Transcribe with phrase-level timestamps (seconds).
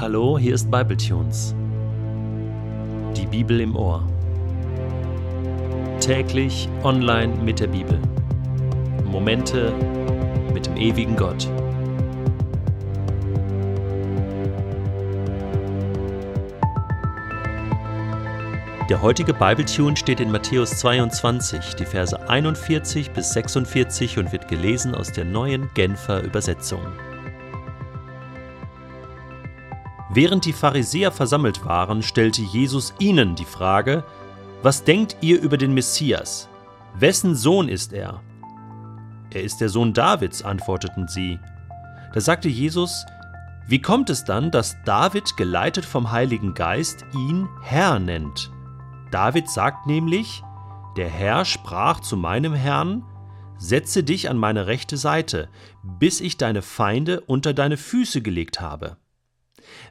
[0.00, 1.54] Hallo, hier ist Bibletunes.
[3.14, 4.02] Die Bibel im Ohr.
[6.00, 8.00] Täglich online mit der Bibel.
[9.04, 9.74] Momente
[10.54, 11.46] mit dem ewigen Gott.
[18.88, 24.94] Der heutige Bibletune steht in Matthäus 22, die Verse 41 bis 46 und wird gelesen
[24.94, 26.80] aus der neuen Genfer Übersetzung.
[30.12, 34.02] Während die Pharisäer versammelt waren, stellte Jesus ihnen die Frage,
[34.62, 36.48] was denkt ihr über den Messias?
[36.98, 38.20] Wessen Sohn ist er?
[39.32, 41.38] Er ist der Sohn Davids, antworteten sie.
[42.12, 43.06] Da sagte Jesus,
[43.68, 48.50] wie kommt es dann, dass David, geleitet vom Heiligen Geist, ihn Herr nennt?
[49.12, 50.42] David sagt nämlich,
[50.96, 53.04] der Herr sprach zu meinem Herrn,
[53.62, 55.50] Setze dich an meine rechte Seite,
[55.82, 58.96] bis ich deine Feinde unter deine Füße gelegt habe.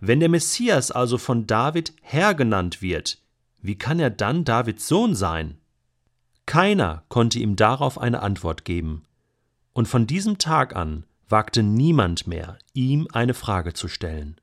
[0.00, 3.18] Wenn der Messias also von David Herr genannt wird,
[3.60, 5.58] wie kann er dann Davids Sohn sein?
[6.46, 9.04] Keiner konnte ihm darauf eine Antwort geben,
[9.72, 14.40] und von diesem Tag an wagte niemand mehr, ihm eine Frage zu stellen.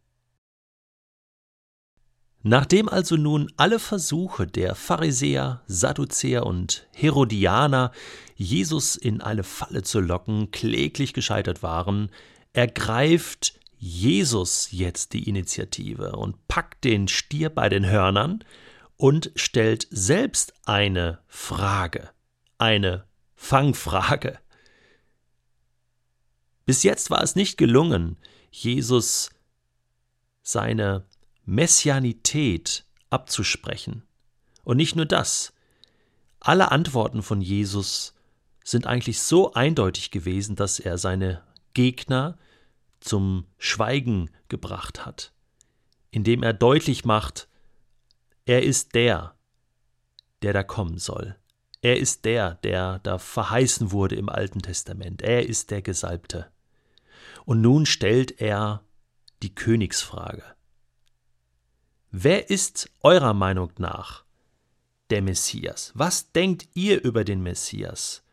[2.48, 7.92] Nachdem also nun alle Versuche der Pharisäer, Sadduzäer und Herodianer,
[8.36, 12.12] Jesus in eine Falle zu locken, kläglich gescheitert waren,
[12.54, 18.44] ergreift Jesus jetzt die Initiative und packt den Stier bei den Hörnern
[18.98, 22.10] und stellt selbst eine Frage,
[22.58, 24.40] eine Fangfrage.
[26.66, 28.18] Bis jetzt war es nicht gelungen,
[28.50, 29.30] Jesus
[30.42, 31.06] seine
[31.44, 34.04] Messianität abzusprechen.
[34.64, 35.54] Und nicht nur das,
[36.40, 38.14] alle Antworten von Jesus
[38.64, 42.38] sind eigentlich so eindeutig gewesen, dass er seine Gegner
[43.06, 45.34] zum Schweigen gebracht hat,
[46.12, 47.48] indem er deutlich macht,
[48.46, 49.36] er ist der,
[50.42, 51.36] der da kommen soll.
[51.82, 55.22] Er ist der, der da verheißen wurde im Alten Testament.
[55.22, 56.52] Er ist der Gesalbte.
[57.46, 58.84] Und nun stellt er
[59.44, 60.44] die Königsfrage.
[62.10, 64.24] Wer ist eurer Meinung nach
[65.10, 65.92] der Messias?
[65.96, 68.24] Was denkt ihr über den Messias?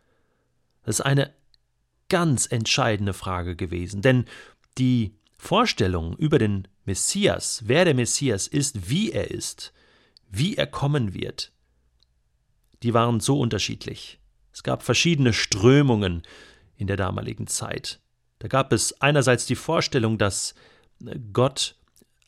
[0.85, 1.35] Das ist eine
[2.09, 4.27] ganz entscheidende Frage gewesen, denn
[4.79, 9.73] die Vorstellung über den Messias, wer der Messias ist, wie er ist,
[10.31, 11.53] wie er kommen wird,
[12.83, 14.19] die waren so unterschiedlich.
[14.53, 16.23] Es gab verschiedene Strömungen
[16.77, 18.01] in der damaligen Zeit.
[18.39, 20.55] Da gab es einerseits die Vorstellung, dass
[21.33, 21.77] Gott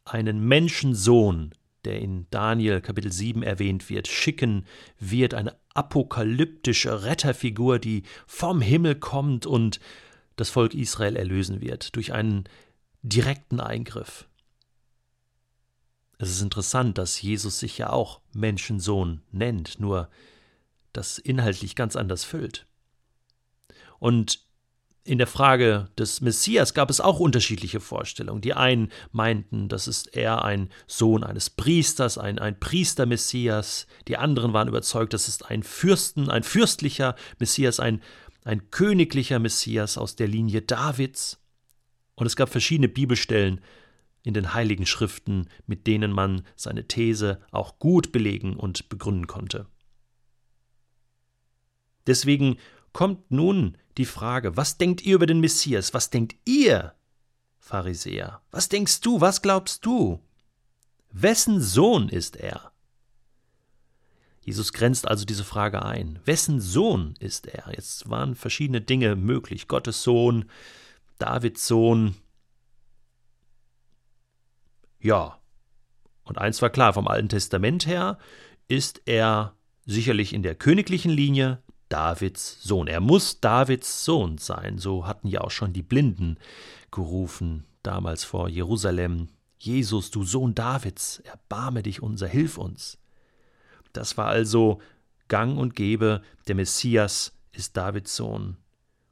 [0.04, 1.54] einen Menschensohn,
[1.84, 4.64] der in Daniel Kapitel 7 erwähnt wird, schicken
[4.98, 9.80] wird, eine apokalyptische Retterfigur, die vom Himmel kommt und
[10.36, 12.44] das Volk Israel erlösen wird durch einen
[13.02, 14.26] direkten Eingriff.
[16.18, 20.08] Es ist interessant, dass Jesus sich ja auch Menschensohn nennt, nur
[20.92, 22.66] das inhaltlich ganz anders füllt.
[23.98, 24.44] Und
[25.06, 28.40] in der Frage des Messias gab es auch unterschiedliche Vorstellungen.
[28.40, 33.86] Die einen meinten, das ist eher ein Sohn eines Priesters, ein, ein Priester-Messias.
[34.08, 38.00] Die anderen waren überzeugt, das ist ein Fürsten, ein fürstlicher Messias, ein
[38.44, 41.40] ein königlicher Messias aus der Linie Davids.
[42.14, 43.60] Und es gab verschiedene Bibelstellen
[44.22, 49.66] in den heiligen Schriften, mit denen man seine These auch gut belegen und begründen konnte.
[52.06, 52.58] Deswegen
[52.92, 55.94] kommt nun die Frage, was denkt ihr über den Messias?
[55.94, 56.94] Was denkt ihr,
[57.58, 58.42] Pharisäer?
[58.50, 59.20] Was denkst du?
[59.20, 60.22] Was glaubst du?
[61.10, 62.73] Wessen Sohn ist er?
[64.44, 66.18] Jesus grenzt also diese Frage ein.
[66.26, 67.72] Wessen Sohn ist er?
[67.72, 69.68] Jetzt waren verschiedene Dinge möglich.
[69.68, 70.44] Gottes Sohn,
[71.18, 72.14] Davids Sohn.
[75.00, 75.38] Ja.
[76.24, 78.18] Und eins war klar, vom Alten Testament her
[78.68, 79.54] ist er
[79.86, 82.86] sicherlich in der königlichen Linie Davids Sohn.
[82.86, 84.76] Er muss Davids Sohn sein.
[84.76, 86.38] So hatten ja auch schon die Blinden
[86.90, 89.28] gerufen, damals vor Jerusalem.
[89.58, 92.98] Jesus, du Sohn Davids, erbarme dich unser, hilf uns.
[93.94, 94.80] Das war also
[95.28, 98.58] gang und gäbe, der Messias ist Davids Sohn.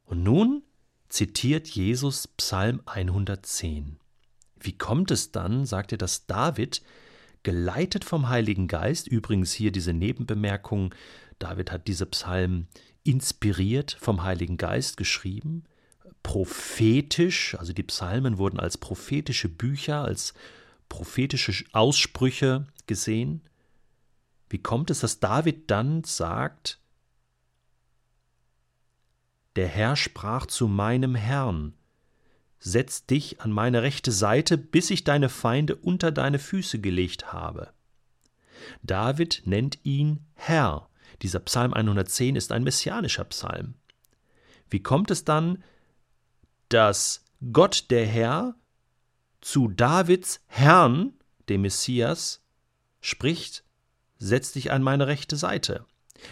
[0.05, 0.61] Und nun
[1.09, 3.97] zitiert Jesus Psalm 110.
[4.59, 6.81] Wie kommt es dann, sagt er, dass David,
[7.43, 10.93] geleitet vom Heiligen Geist, übrigens hier diese Nebenbemerkung,
[11.39, 12.67] David hat diese Psalmen
[13.03, 15.63] inspiriert vom Heiligen Geist geschrieben,
[16.23, 20.33] prophetisch, also die Psalmen wurden als prophetische Bücher, als
[20.87, 23.41] prophetische Aussprüche gesehen,
[24.53, 26.79] wie kommt es, dass David dann sagt,
[29.55, 31.73] der Herr sprach zu meinem Herrn,
[32.59, 37.73] setz dich an meine rechte Seite, bis ich deine Feinde unter deine Füße gelegt habe.
[38.83, 40.87] David nennt ihn Herr.
[41.23, 43.73] Dieser Psalm 110 ist ein messianischer Psalm.
[44.69, 45.63] Wie kommt es dann,
[46.69, 48.53] dass Gott der Herr
[49.41, 51.13] zu Davids Herrn,
[51.49, 52.45] dem Messias,
[53.01, 53.63] spricht,
[54.17, 55.85] setz dich an meine rechte Seite.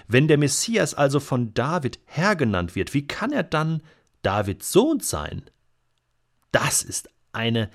[0.08, 3.82] Wenn der Messias also von David Herr genannt wird, wie kann er dann
[4.22, 5.50] Davids Sohn sein?
[6.52, 7.70] Das ist eine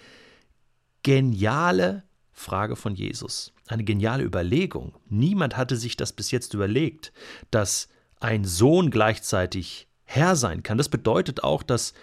[1.03, 4.94] geniale Frage von Jesus, eine geniale Überlegung.
[5.08, 7.12] Niemand hatte sich das bis jetzt überlegt,
[7.50, 7.88] dass
[8.20, 10.79] ein Sohn gleichzeitig Herr sein kann.
[10.79, 11.94] Das bedeutet auch, dass,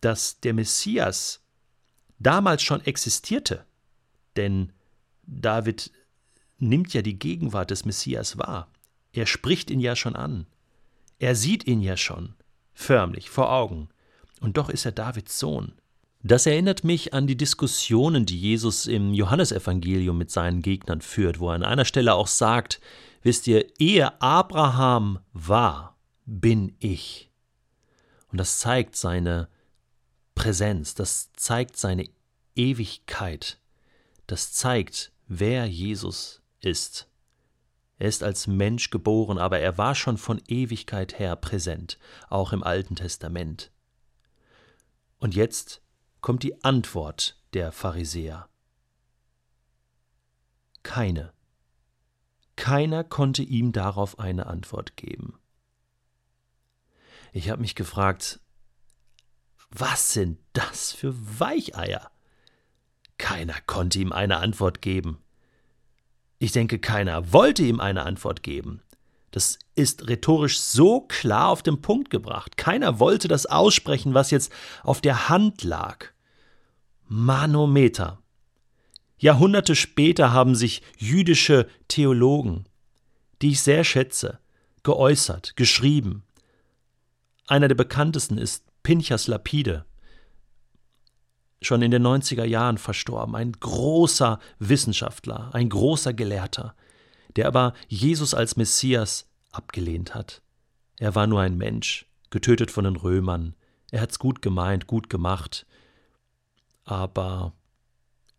[0.00, 1.40] dass der Messias
[2.18, 3.64] damals schon existierte.
[4.36, 4.72] Denn
[5.26, 5.90] David
[6.58, 8.68] nimmt ja die Gegenwart des Messias wahr.
[9.12, 10.46] Er spricht ihn ja schon an.
[11.18, 12.34] Er sieht ihn ja schon,
[12.74, 13.88] förmlich, vor Augen.
[14.40, 15.72] Und doch ist er Davids Sohn.
[16.22, 21.48] Das erinnert mich an die Diskussionen, die Jesus im Johannesevangelium mit seinen Gegnern führt, wo
[21.50, 22.80] er an einer Stelle auch sagt,
[23.22, 25.96] wisst ihr, ehe Abraham war,
[26.26, 27.30] bin ich.
[28.30, 29.48] Und das zeigt seine
[30.34, 32.04] Präsenz, das zeigt seine
[32.54, 33.58] Ewigkeit,
[34.26, 37.08] das zeigt, wer Jesus ist.
[37.98, 42.62] Er ist als Mensch geboren, aber er war schon von Ewigkeit her präsent, auch im
[42.62, 43.72] Alten Testament.
[45.18, 45.82] Und jetzt
[46.20, 48.48] kommt die Antwort der Pharisäer.
[50.82, 51.32] Keine.
[52.56, 55.38] Keiner konnte ihm darauf eine Antwort geben.
[57.32, 58.40] Ich habe mich gefragt,
[59.70, 62.10] was sind das für Weicheier?
[63.18, 65.22] Keiner konnte ihm eine Antwort geben.
[66.38, 68.80] Ich denke, keiner wollte ihm eine Antwort geben.
[69.30, 72.56] Das ist rhetorisch so klar auf den Punkt gebracht.
[72.56, 74.52] Keiner wollte das aussprechen, was jetzt
[74.82, 76.06] auf der Hand lag.
[77.06, 78.18] Manometer.
[79.18, 82.66] Jahrhunderte später haben sich jüdische Theologen,
[83.42, 84.38] die ich sehr schätze,
[84.84, 86.22] geäußert, geschrieben.
[87.46, 89.84] Einer der bekanntesten ist Pinchas Lapide,
[91.60, 96.74] schon in den 90er Jahren verstorben, ein großer Wissenschaftler, ein großer Gelehrter,
[97.36, 100.42] der aber Jesus als Messias abgelehnt hat.
[100.98, 103.54] Er war nur ein Mensch, getötet von den Römern.
[103.90, 105.66] Er hat's gut gemeint, gut gemacht.
[106.84, 107.52] Aber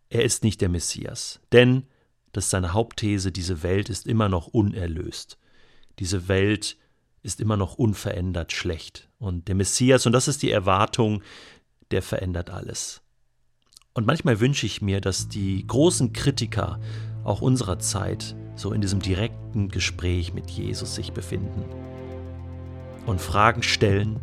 [0.10, 1.40] er ist nicht der Messias.
[1.52, 1.88] Denn,
[2.32, 5.38] das ist seine Hauptthese, diese Welt ist immer noch unerlöst.
[6.00, 6.78] Diese Welt
[7.22, 9.10] ist immer noch unverändert schlecht.
[9.20, 11.22] Und der Messias, und das ist die Erwartung,
[11.92, 13.02] der verändert alles.
[14.00, 16.80] Und manchmal wünsche ich mir, dass die großen Kritiker
[17.26, 21.66] auch unserer Zeit so in diesem direkten Gespräch mit Jesus sich befinden
[23.06, 24.22] und Fragen stellen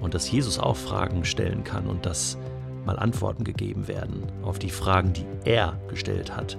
[0.00, 2.38] und dass Jesus auch Fragen stellen kann und dass
[2.86, 6.56] mal Antworten gegeben werden auf die Fragen, die er gestellt hat,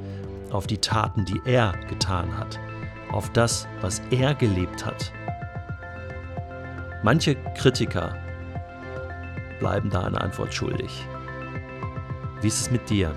[0.52, 2.60] auf die Taten, die er getan hat,
[3.12, 5.12] auf das, was er gelebt hat.
[7.02, 8.16] Manche Kritiker
[9.60, 11.08] bleiben da eine Antwort schuldig.
[12.42, 13.14] Wie ist es mit dir?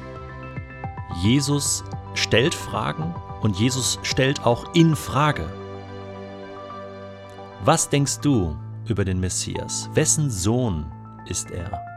[1.22, 1.84] Jesus
[2.14, 5.44] stellt Fragen und Jesus stellt auch in Frage.
[7.64, 8.56] Was denkst du
[8.88, 9.88] über den Messias?
[9.94, 10.90] Wessen Sohn
[11.26, 11.91] ist er?